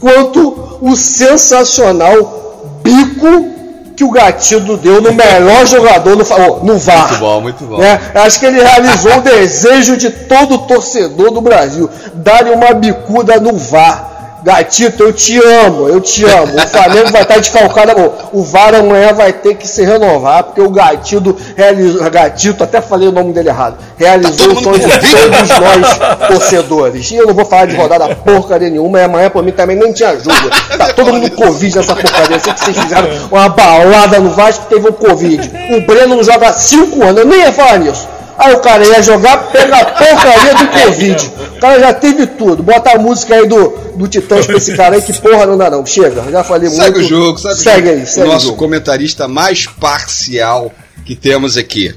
[0.00, 3.61] quanto o sensacional bico
[3.96, 7.08] que o Gatido deu no melhor jogador no, no VAR.
[7.08, 7.78] Muito bom, muito bom.
[7.78, 8.00] né?
[8.14, 13.56] Acho que ele realizou o desejo de todo torcedor do Brasil, dar uma bicuda no
[13.56, 14.11] VAR.
[14.42, 16.56] Gatito, eu te amo, eu te amo.
[16.56, 18.12] O Flamengo vai estar descalcado.
[18.32, 22.10] O VAR amanhã vai ter que se renovar, porque o Gatito realizou.
[22.10, 23.76] Gatito, até falei o nome dele errado.
[23.96, 27.10] Realizou Tá o sonho de todos nós torcedores.
[27.10, 29.92] E eu não vou falar de rodada porcaria nenhuma, e amanhã por mim também nem
[29.92, 30.50] te ajuda.
[30.76, 32.36] Tá todo mundo Covid nessa porcaria.
[32.36, 35.50] Eu sei que vocês fizeram uma balada no Vasco teve o Covid.
[35.76, 38.08] O Breno não joga há 5 anos, eu nem ia falar nisso.
[38.38, 41.26] Aí o cara ia jogar, pega a porcaria do Covid.
[41.56, 42.62] O cara já teve tudo.
[42.62, 45.70] Bota a música aí do, do Titãs pra esse cara aí, que porra não dá
[45.70, 45.84] não.
[45.84, 46.82] Chega, já falei muito.
[46.82, 48.10] Segue o jogo, segue, segue o aí, jogo.
[48.10, 48.58] segue o nosso o jogo.
[48.58, 50.72] comentarista mais parcial
[51.04, 51.94] que temos aqui.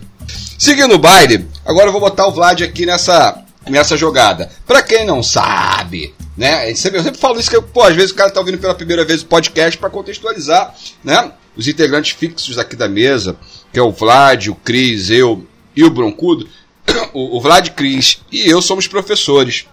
[0.58, 4.50] Seguindo o baile, agora eu vou botar o Vlad aqui nessa, nessa jogada.
[4.66, 6.72] Pra quem não sabe, né?
[6.72, 8.76] Eu sempre, eu sempre falo isso que, pô, às vezes o cara tá ouvindo pela
[8.76, 11.32] primeira vez o podcast pra contextualizar, né?
[11.58, 13.36] Os integrantes fixos aqui da mesa,
[13.72, 15.46] que é o Vlad, o Cris, eu
[15.76, 16.48] e o Broncudo.
[17.14, 19.66] O, o Vlad, Cris e eu somos professores.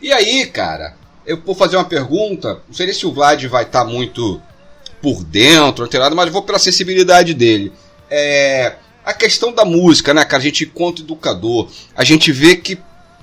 [0.00, 2.62] E aí, cara, eu vou fazer uma pergunta.
[2.66, 4.40] Não sei se o Vlad vai estar muito
[5.02, 7.70] por dentro, não tem nada, mas vou pela sensibilidade dele.
[8.10, 10.42] É, a questão da música, né, cara?
[10.42, 12.78] A gente, enquanto educador, a gente vê que,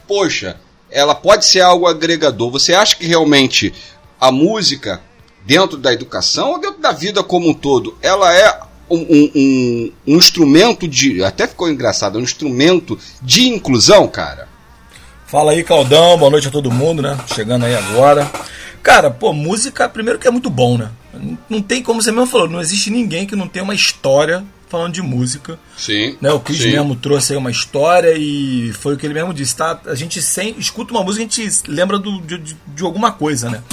[0.07, 2.51] poxa, ela pode ser algo agregador.
[2.51, 3.73] Você acha que realmente
[4.19, 5.01] a música,
[5.45, 9.91] dentro da educação ou dentro da vida como um todo, ela é um, um- um-
[10.07, 11.23] um instrumento de.
[11.23, 14.47] Até ficou engraçado, um instrumento de inclusão, cara?
[15.27, 17.17] Fala aí, Caldão, boa noite a todo mundo, né?
[17.33, 18.29] Chegando aí agora.
[18.83, 20.89] Cara, pô, música, primeiro que é muito bom, né?
[21.49, 24.93] Não tem como você mesmo falou, não existe ninguém que não tenha uma história falando
[24.93, 25.57] de música.
[25.75, 26.15] Sim.
[26.21, 26.31] Né?
[26.31, 26.71] O Chris sim.
[26.71, 29.79] mesmo trouxe aí uma história e foi o que ele mesmo disse, tá?
[29.87, 33.49] A gente sem, escuta uma música, a gente lembra do, de, de- de alguma coisa,
[33.49, 33.63] né?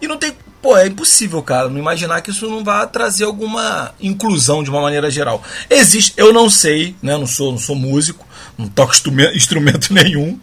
[0.00, 0.32] E não tem.
[0.62, 4.80] Pô, é impossível, cara, não imaginar que isso não vai trazer alguma inclusão de uma
[4.80, 5.42] maneira geral.
[5.68, 7.16] Existe, eu não sei, né?
[7.16, 8.24] Não sou, não sou músico,
[8.62, 8.94] não toco
[9.34, 10.38] instrumento, nenhum.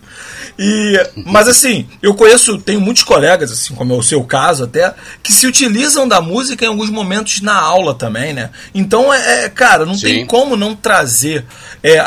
[0.61, 4.93] E, mas assim, eu conheço, tenho muitos colegas, assim, como é o seu caso até,
[5.23, 8.49] que se utilizam da música em alguns momentos na aula também, né?
[8.75, 10.25] Então, é, é, cara, não tem Sim.
[10.25, 11.45] como não trazer
[11.81, 12.05] é, a,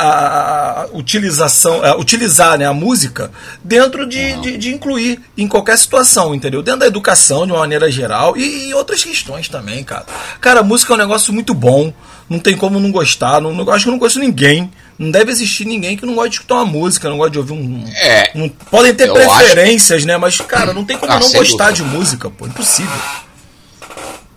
[0.83, 3.31] a- utilização, a, utilizar né, a música
[3.65, 6.63] dentro de, de, de incluir em qualquer situação, entendeu?
[6.63, 10.05] Dentro da educação, de uma maneira geral, e, e outras questões também, cara.
[10.43, 11.91] Cara, a música é um negócio muito bom,
[12.33, 14.71] não tem como não gostar, não, não- acho que eu não conheço ninguém.
[14.99, 17.53] Não deve existir ninguém que não goste de escutar uma música, não gosta de ouvir
[17.53, 17.85] um.
[17.95, 18.31] É.
[18.35, 20.17] não- podem ter preferências, né?
[20.17, 21.73] Mas, cara, não tem como Ah, não gostar dúvida.
[21.73, 22.47] de música, pô.
[22.47, 22.91] Impossível.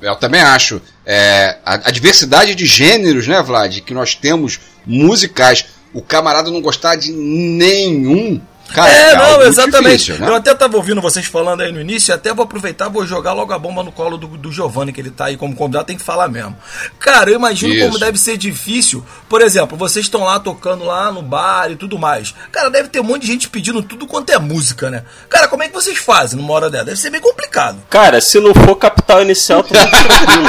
[0.02, 0.82] Eu também acho.
[1.06, 6.62] É, a, a diversidade de gêneros, né, Vlad, que nós temos musicais, o camarada não
[6.62, 8.40] gostar de nenhum,
[8.74, 9.98] Cara, é, é não, exatamente.
[9.98, 10.28] Difícil, né?
[10.28, 13.54] Eu até tava ouvindo vocês falando aí no início, até vou aproveitar, vou jogar logo
[13.54, 16.04] a bomba no colo do, do Giovanni, que ele tá aí como convidado, tem que
[16.04, 16.56] falar mesmo.
[17.00, 17.86] Cara, eu imagino Isso.
[17.86, 19.06] como deve ser difícil.
[19.30, 22.34] Por exemplo, vocês estão lá tocando lá no bar e tudo mais.
[22.52, 25.04] Cara, deve ter um monte de gente pedindo tudo quanto é música, né?
[25.30, 26.86] Cara, como é que vocês fazem numa hora dessa?
[26.86, 27.78] Deve ser bem complicado.
[27.90, 30.44] Cara, se não for capital inicial, tô tranquilo.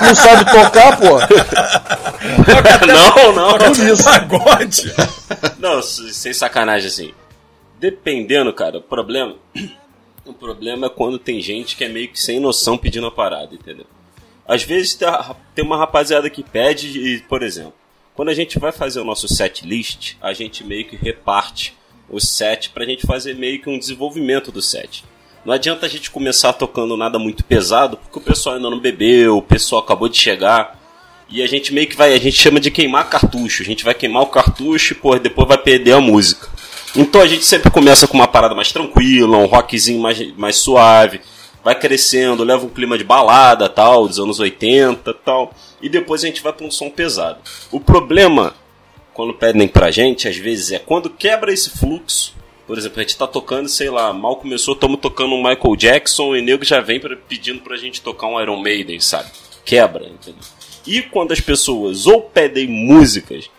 [0.02, 1.20] não sabe tocar, pô?
[2.86, 3.58] não, não.
[3.58, 4.04] Toca isso.
[4.04, 4.94] Pagode.
[5.58, 7.19] Não, sem sacanagem assim.
[7.80, 9.36] Dependendo, cara, o problema.
[10.22, 13.54] O problema é quando tem gente que é meio que sem noção pedindo a parada,
[13.54, 13.86] entendeu?
[14.46, 14.96] Às vezes
[15.54, 17.72] tem uma rapaziada que pede e, por exemplo,
[18.14, 21.74] quando a gente vai fazer o nosso set list, a gente meio que reparte
[22.08, 25.04] o set pra gente fazer meio que um desenvolvimento do set.
[25.44, 29.38] Não adianta a gente começar tocando nada muito pesado, porque o pessoal ainda não bebeu,
[29.38, 30.78] o pessoal acabou de chegar.
[31.30, 33.62] E a gente meio que vai, a gente chama de queimar cartucho.
[33.62, 36.59] A gente vai queimar o cartucho e pô, depois vai perder a música.
[36.96, 41.20] Então a gente sempre começa com uma parada mais tranquila, um rockzinho mais, mais suave,
[41.62, 46.26] vai crescendo, leva um clima de balada, tal, dos anos 80, tal, e depois a
[46.26, 47.38] gente vai para um som pesado.
[47.70, 48.54] O problema
[49.12, 52.34] quando pedem pra gente, às vezes é quando quebra esse fluxo.
[52.66, 56.36] Por exemplo, a gente tá tocando, sei lá, mal começou, estamos tocando um Michael Jackson
[56.36, 59.28] e nego já vem pra, pedindo pra gente tocar um Iron Maiden, sabe?
[59.64, 60.40] Quebra, entendeu?
[60.86, 63.50] E quando as pessoas ou pedem músicas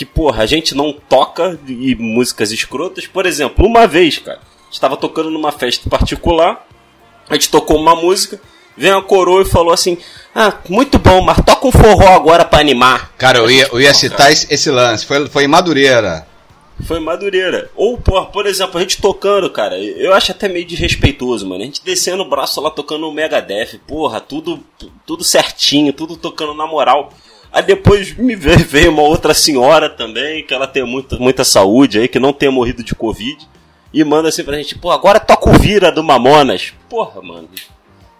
[0.00, 3.06] que, porra, a gente não toca e músicas escrotas.
[3.06, 6.66] Por exemplo, uma vez, cara, estava tocando numa festa particular,
[7.28, 8.40] a gente tocou uma música,
[8.74, 9.98] veio a coroa e falou assim:
[10.34, 13.12] Ah, muito bom, mas toca um forró agora para animar.
[13.18, 16.26] Cara, eu ia, eu ia citar esse, esse, lance, foi, foi em Madureira.
[16.86, 17.70] Foi em Madureira.
[17.76, 21.60] Ou, por, por exemplo, a gente tocando, cara, eu acho até meio desrespeitoso, mano.
[21.60, 24.64] A gente descendo o braço lá tocando o Megadeth, porra, tudo,
[25.04, 27.12] tudo certinho, tudo tocando na moral.
[27.52, 32.08] Aí depois me veio uma outra senhora também, que ela tem muita, muita saúde aí,
[32.08, 33.48] que não tenha morrido de Covid.
[33.92, 36.72] E manda assim pra gente, pô, agora toca o Vira do Mamonas.
[36.88, 37.48] Porra, mano.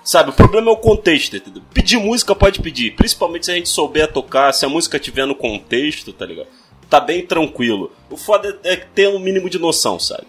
[0.02, 1.62] Sabe, o problema é o contexto, entendeu?
[1.72, 5.34] Pedir música pode pedir, principalmente se a gente souber tocar, se a música tiver no
[5.34, 6.48] contexto, tá ligado?
[6.88, 7.92] Tá bem tranquilo.
[8.10, 10.26] O foda é ter um mínimo de noção, sabe?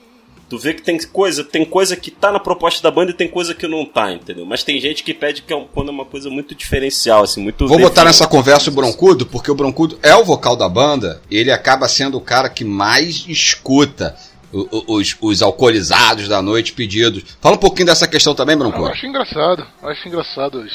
[0.51, 3.25] Tu vê que tem coisa, tem coisa que tá na proposta da banda e tem
[3.25, 4.45] coisa que não tá, entendeu?
[4.45, 7.41] Mas tem gente que pede que é um, quando é uma coisa muito diferencial, assim,
[7.41, 7.69] muito.
[7.69, 11.37] Vou botar nessa conversa o Broncudo, porque o Broncudo é o vocal da banda, e
[11.37, 14.13] ele acaba sendo o cara que mais escuta
[14.51, 17.23] os, os alcoolizados da noite pedidos.
[17.39, 18.87] Fala um pouquinho dessa questão também, Broncudo.
[18.87, 20.65] Eu acho engraçado, eu acho engraçado.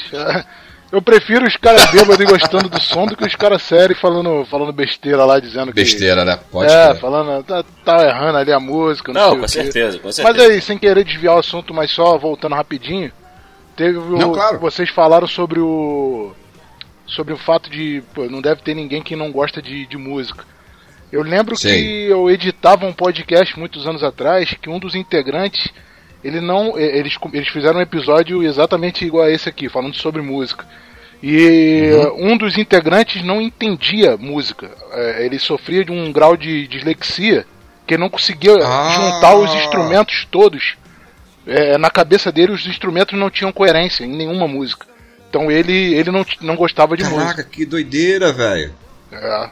[0.91, 4.71] Eu prefiro os caras bêbados gostando do som do que os caras sérios falando, falando
[4.71, 5.81] besteira lá, dizendo que.
[5.81, 6.39] Besteira, né?
[6.49, 6.99] Pode É, ser.
[7.01, 10.37] falando, tá, tá, errando ali a música, não, não com certeza, com certeza.
[10.37, 13.11] Mas aí, sem querer desviar o assunto, mas só voltando rapidinho,
[13.75, 14.59] teve não, o, claro.
[14.59, 16.33] vocês falaram sobre o.
[17.05, 18.01] Sobre o fato de.
[18.13, 20.45] Pô, não deve ter ninguém que não gosta de, de música.
[21.11, 21.69] Eu lembro Sim.
[21.69, 25.69] que eu editava um podcast muitos anos atrás que um dos integrantes
[26.23, 26.77] ele não.
[26.77, 30.65] Eles, eles fizeram um episódio exatamente igual a esse aqui, falando sobre música.
[31.21, 32.33] E uhum.
[32.33, 34.69] um dos integrantes não entendia música.
[34.91, 37.45] É, ele sofria de um grau de dislexia
[37.87, 38.89] que não conseguia ah.
[38.95, 40.75] juntar os instrumentos todos.
[41.45, 44.85] É, na cabeça dele, os instrumentos não tinham coerência em nenhuma música.
[45.29, 47.35] Então ele, ele não, não gostava de Caraca, música.
[47.43, 48.73] Caraca, que doideira, velho.
[49.11, 49.49] É.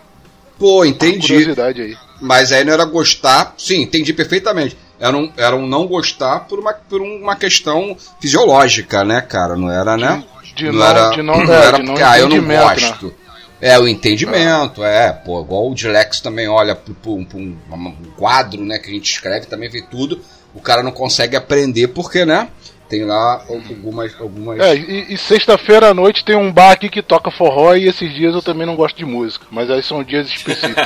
[0.59, 1.35] Pô, entendi.
[1.35, 1.97] Aí.
[2.21, 3.53] Mas aí não era gostar.
[3.57, 9.03] Sim, entendi perfeitamente era um, era um não gostar por uma, por uma questão fisiológica,
[9.03, 9.55] né, cara?
[9.55, 10.23] Não era, né?
[10.55, 12.61] De, não, não, era, de não, não é, era porque, ah, eu não né?
[12.61, 13.07] gosto.
[13.07, 13.13] Né?
[13.61, 15.07] É, o entendimento, é.
[15.07, 18.93] é, pô, igual o Dilex também olha para um, um, um, quadro, né, que a
[18.93, 20.21] gente escreve, também vê tudo,
[20.53, 22.49] o cara não consegue aprender porque, né,
[22.87, 24.13] tem lá algumas...
[24.19, 24.59] algumas...
[24.59, 28.13] É, e, e sexta-feira à noite tem um bar aqui que toca forró e esses
[28.13, 30.85] dias eu também não gosto de música, mas aí são dias específicos.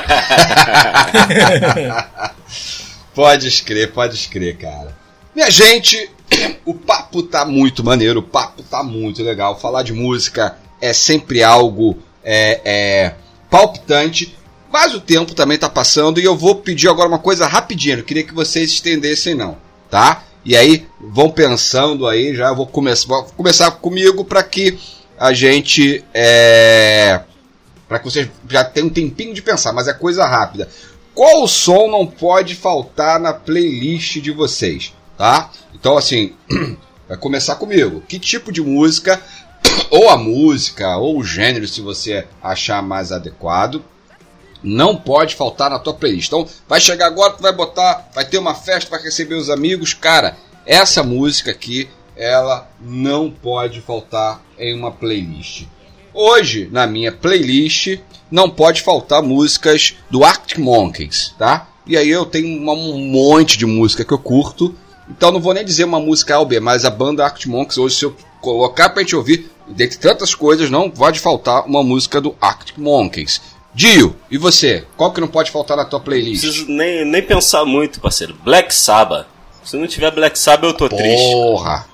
[3.20, 4.96] Pode escrever, pode escrever, cara.
[5.34, 6.10] Minha gente,
[6.64, 9.60] o papo tá muito maneiro, o papo tá muito legal.
[9.60, 13.14] Falar de música é sempre algo é, é,
[13.50, 14.34] palpitante,
[14.72, 17.98] mas o tempo também tá passando e eu vou pedir agora uma coisa rapidinho.
[17.98, 19.58] Eu queria que vocês estendessem, não,
[19.90, 20.24] tá?
[20.42, 24.78] E aí vão pensando aí, já vou começar, vou começar comigo para que
[25.18, 27.20] a gente é,
[27.86, 30.70] para que vocês já tenham um tempinho de pensar, mas é coisa rápida.
[31.20, 35.50] Qual som não pode faltar na playlist de vocês, tá?
[35.74, 36.32] Então assim,
[37.06, 38.02] vai começar comigo.
[38.08, 39.20] Que tipo de música
[39.92, 43.84] ou a música ou o gênero, se você achar mais adequado,
[44.62, 46.28] não pode faltar na tua playlist.
[46.28, 49.92] Então, vai chegar agora, tu vai botar, vai ter uma festa para receber os amigos,
[49.92, 50.38] cara.
[50.64, 55.66] Essa música aqui, ela não pode faltar em uma playlist.
[56.12, 57.98] Hoje, na minha playlist,
[58.30, 61.68] não pode faltar músicas do Arctic Monkeys, tá?
[61.86, 64.74] E aí eu tenho um monte de música que eu curto.
[65.08, 68.04] Então não vou nem dizer uma música A mas a banda Arctic Monkeys, hoje se
[68.04, 72.78] eu colocar pra gente ouvir, dentre tantas coisas, não pode faltar uma música do Arctic
[72.78, 73.40] Monkeys.
[73.74, 74.84] Dio, e você?
[74.96, 76.42] Qual que não pode faltar na tua playlist?
[76.42, 78.36] Não preciso nem, nem pensar muito, parceiro.
[78.44, 79.26] Black Sabbath.
[79.64, 81.02] Se não tiver Black Sabbath, eu tô Porra.
[81.02, 81.32] triste.
[81.32, 81.89] Porra!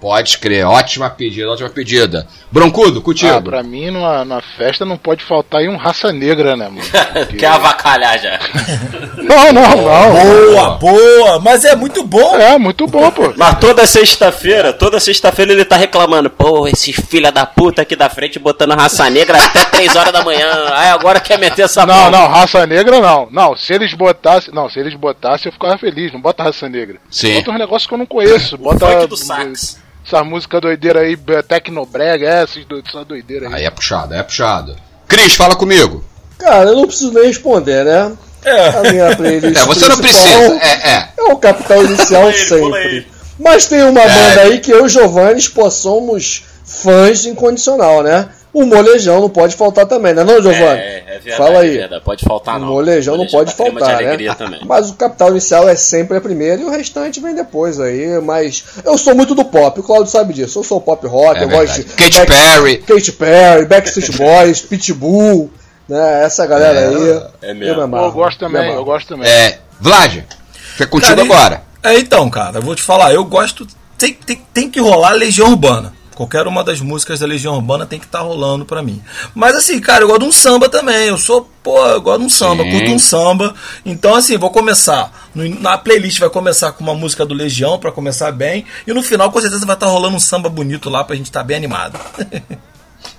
[0.00, 2.26] Pode crer, ótima pedida, ótima pedida.
[2.50, 3.32] Broncudo, contigo.
[3.32, 6.80] Ah, pra mim, numa, numa festa não pode faltar aí um raça negra, né, mano?
[7.12, 8.40] Porque- Quer avacalhar já.
[9.30, 10.46] Não, não, não.
[10.52, 11.38] Boa, boa!
[11.40, 12.36] Mas é muito bom!
[12.36, 13.32] É, muito bom, pô.
[13.36, 16.28] Mas toda sexta-feira, toda sexta-feira ele tá reclamando.
[16.28, 20.24] Pô, esses filha da puta aqui da frente botando raça negra até 3 horas da
[20.24, 20.48] manhã.
[20.72, 22.10] Aí agora quer meter essa Não, porra.
[22.10, 23.28] não, raça negra não.
[23.30, 24.52] Não, se eles botassem.
[24.52, 26.12] Não, se eles botassem, eu ficava feliz.
[26.12, 26.96] Não bota raça negra.
[27.08, 27.34] Sim.
[27.36, 28.58] Bota uns negócios que eu não conheço.
[28.58, 28.84] Bota.
[28.86, 29.78] funk do sax.
[30.12, 33.54] Essa música doideira aí, be- Tecnobrega, é, essas do- essa doideira aí.
[33.54, 34.74] Aí é puxado, é puxado.
[35.06, 36.04] Cris, fala comigo.
[36.36, 38.12] Cara, eu não preciso nem responder, né?
[38.44, 38.68] É.
[38.70, 39.60] A minha playlist.
[39.60, 40.54] É, você não precisa.
[40.60, 41.08] É, é.
[41.16, 42.80] É o capital inicial Pula ele, sempre.
[42.86, 43.06] ele.
[43.38, 44.08] Mas tem uma É.
[44.08, 48.28] banda aí que eu e o Giovanni pô, somos fãs incondicional, né?
[48.52, 50.80] O Molejão não pode faltar também, né, não, Giovanni?
[50.80, 51.76] É, é verdade, Fala aí.
[51.76, 52.04] é verdade.
[52.04, 52.66] Pode faltar O não.
[52.68, 54.58] molejão não pode Molejão é faltar, né?
[54.66, 58.20] Mas o capital inicial é sempre a primeira e o restante vem depois aí.
[58.20, 60.58] Mas eu sou muito do pop, o Claudio sabe disso.
[60.58, 61.84] Eu sou pop rock, É eu gosto verdade.
[61.84, 61.94] de.
[61.94, 62.76] Katy Back- Perry.
[62.78, 65.50] Katy Perry, Backstreet Boys, Pitbull,
[65.88, 66.24] né?
[66.24, 67.22] Essa galera É, aí.
[67.50, 67.76] é mesmo.
[67.76, 69.28] me amarro, eu gosto também, eu gosto também.
[69.30, 69.58] É.
[69.80, 70.24] Vlad,
[70.72, 71.62] fica contigo Cara, agora.
[71.84, 73.64] É, então, cara, eu vou te falar, eu gosto.
[73.96, 75.92] Tem, tem, tem que rolar Legião Urbana.
[76.20, 79.02] Qualquer uma das músicas da Legião Urbana tem que estar rolando pra mim.
[79.34, 81.08] Mas assim, cara, eu gosto de um samba também.
[81.08, 82.70] Eu sou, pô, eu gosto de um samba, Sim.
[82.72, 83.54] curto um samba.
[83.86, 85.10] Então, assim, vou começar.
[85.34, 88.66] na playlist vai começar com uma música do Legião pra começar bem.
[88.86, 91.42] E no final, com certeza, vai estar rolando um samba bonito lá pra gente estar
[91.42, 91.98] bem animado.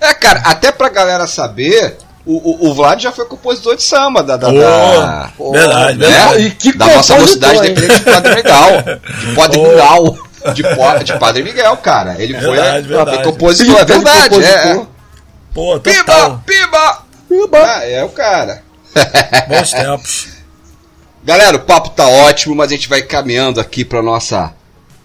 [0.00, 4.22] É, cara, até pra galera saber, o, o, o Vlad já foi compositor de samba
[4.22, 4.36] da.
[4.36, 6.06] da, Pô, da verdade, né?
[6.06, 6.42] verdade.
[6.44, 7.74] E que da nossa compositor, mocidade hein?
[7.74, 9.00] dependente de Padre Miguel.
[9.26, 9.68] De Padre Pô.
[9.68, 10.31] Miguel.
[10.54, 10.62] De,
[11.04, 12.16] de Padre Miguel, cara.
[12.22, 13.22] Ele foi, Verdade, foi verdade.
[13.24, 14.44] compositor, é verdade.
[14.44, 14.86] É.
[15.54, 15.98] Pô, Piba!
[16.04, 16.42] total.
[16.46, 17.02] Piba!
[17.28, 17.58] Piba.
[17.58, 18.62] Ah, é o cara.
[19.48, 20.28] Bons tempos.
[21.24, 24.52] Galera, o papo tá ótimo, mas a gente vai caminhando aqui pra nossa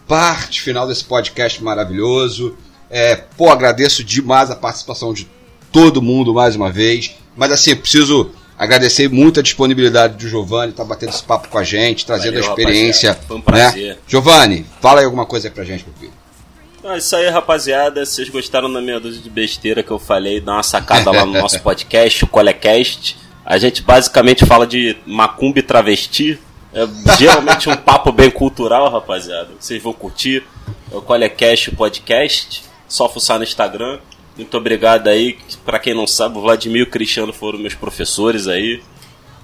[0.08, 2.58] parte final desse podcast maravilhoso.
[2.90, 5.30] É, pô, agradeço demais a participação de
[5.72, 7.16] todo mundo mais uma vez.
[7.36, 11.64] Mas assim, preciso agradecer muito a disponibilidade do Giovanni, tá batendo esse papo com a
[11.64, 13.10] gente, trazendo Valeu, a experiência.
[13.12, 13.28] rapaziada.
[13.28, 13.46] Foi um né?
[13.46, 14.00] prazer.
[14.08, 16.14] Giovanni, fala aí alguma coisa aí pra gente, meu filho.
[16.84, 18.06] É isso aí, rapaziada.
[18.06, 21.26] Se vocês gostaram da meia dúzia de besteira que eu falei, dá uma sacada lá
[21.26, 23.18] no nosso podcast, o Colecast.
[23.46, 26.40] A gente basicamente fala de macumba e travesti.
[26.74, 29.50] É geralmente um papo bem cultural, rapaziada.
[29.60, 30.44] Vocês vão curtir.
[30.92, 32.64] É o Colecast Podcast.
[32.88, 34.00] Só fuçar no Instagram.
[34.38, 35.38] Muito obrigado aí.
[35.66, 38.82] Pra quem não sabe, o Vladimir e o Cristiano foram meus professores aí.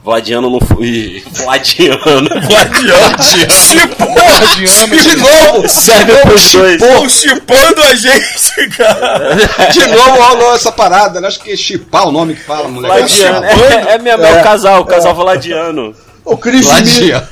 [0.03, 1.23] Vladiano não fui.
[1.31, 2.27] Vladiano.
[2.45, 3.51] Gladiante.
[3.51, 4.13] Chipou!
[4.99, 5.69] De novo!
[5.69, 6.81] Serve pros dois.
[6.81, 9.35] Pô, chipando a gente, cara.
[9.71, 11.29] De novo rolou essa parada, né?
[11.29, 12.97] Acho que é chipar o nome que fala, moleque.
[12.97, 13.45] Vladiano.
[13.45, 15.95] É, é mesmo, é, o casal, o casal Vladiano.
[16.25, 16.35] O.
[16.35, 17.27] Vladiano.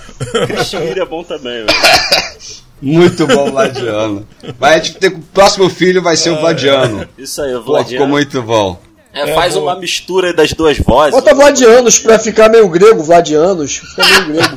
[0.47, 1.67] Cristiano é bom também, velho.
[2.81, 4.27] Muito bom, Vladiano.
[4.57, 7.07] Vai, a gente ter, o próximo filho vai ser o Vladiano.
[7.17, 8.07] Isso aí, o Pô, ficou Vladiano.
[8.07, 8.79] muito bom.
[9.13, 11.13] É, faz uma mistura das duas vozes.
[11.13, 13.75] Bota Vladianos pra ficar meio grego, Vladianos.
[13.77, 14.55] Fica meio grego.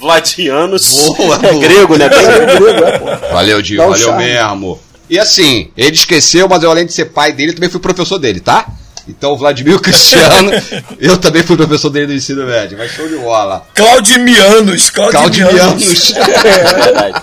[0.00, 0.94] Vladianos.
[1.16, 2.06] Boa, é grego, né?
[2.06, 3.06] É meio grego, é, pô.
[3.32, 4.24] Valeu, Dio, um valeu charme.
[4.24, 4.80] mesmo.
[5.10, 8.40] E assim, ele esqueceu, mas eu além de ser pai dele, também fui professor dele,
[8.40, 8.66] tá?
[9.08, 10.50] Então, o Vladimir Cristiano,
[11.00, 13.66] eu também fui professor dele do ensino médio, mas show de bola.
[13.74, 16.12] Claudimianos, Claudimianos.
[16.12, 16.12] Claudimianos.
[16.44, 17.22] É verdade.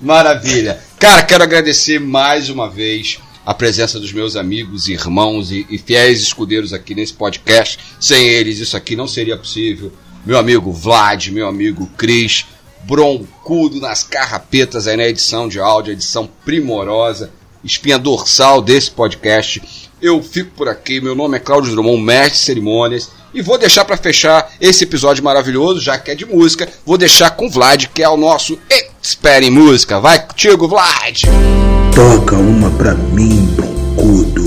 [0.00, 0.80] Maravilha.
[0.98, 6.20] Cara, quero agradecer mais uma vez a presença dos meus amigos, irmãos e, e fiéis
[6.20, 7.78] escudeiros aqui nesse podcast.
[8.00, 9.92] Sem eles, isso aqui não seria possível.
[10.24, 12.46] Meu amigo Vlad, meu amigo Cris,
[12.84, 17.30] broncudo nas carrapetas aí na edição de áudio, edição primorosa,
[17.64, 19.62] espinha dorsal desse podcast.
[20.02, 23.84] Eu fico por aqui, meu nome é Cláudio Drummond, mestre de cerimônias, e vou deixar
[23.84, 27.86] para fechar esse episódio maravilhoso, já que é de música, vou deixar com o Vlad,
[27.86, 30.00] que é o nosso expert em música.
[30.00, 31.22] Vai contigo, Vlad!
[31.94, 34.42] Toca uma pra mim, broncudo.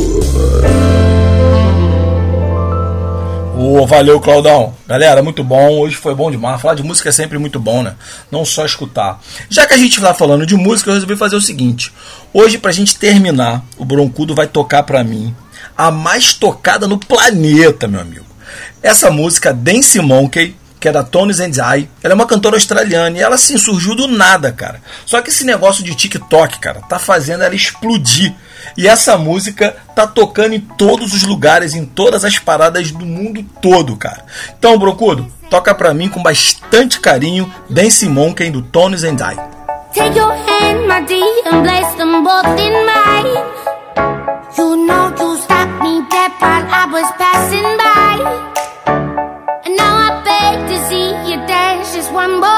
[3.58, 4.76] Ô, valeu, Claudão.
[4.86, 5.80] Galera, muito bom.
[5.80, 6.62] Hoje foi bom demais.
[6.62, 7.96] Falar de música é sempre muito bom, né?
[8.30, 9.22] Não só escutar.
[9.50, 11.94] Já que a gente tá falando de música, eu resolvi fazer o seguinte.
[12.34, 15.34] Hoje, pra gente terminar, o Broncudo vai tocar pra mim
[15.78, 18.26] a mais tocada no planeta, meu amigo.
[18.82, 21.90] Essa música, Dance Monkey, que é da Tones and I.
[22.04, 24.82] Ela é uma cantora australiana e ela assim surgiu do nada, cara.
[25.06, 28.36] Só que esse negócio de TikTok, cara, tá fazendo ela explodir.
[28.78, 33.44] E essa música tá tocando em todos os lugares, em todas as paradas do mundo
[33.62, 34.24] todo, cara.
[34.58, 39.36] Então, Brocudo, toca pra mim com bastante carinho Dance Monkey do Tones and I.
[39.94, 41.66] Take your hand, my dear, and
[41.98, 43.66] them both in mine.
[44.58, 45.05] You know
[46.10, 48.14] deadpan I was passing by.
[49.66, 52.55] And now I beg to see you dance just one more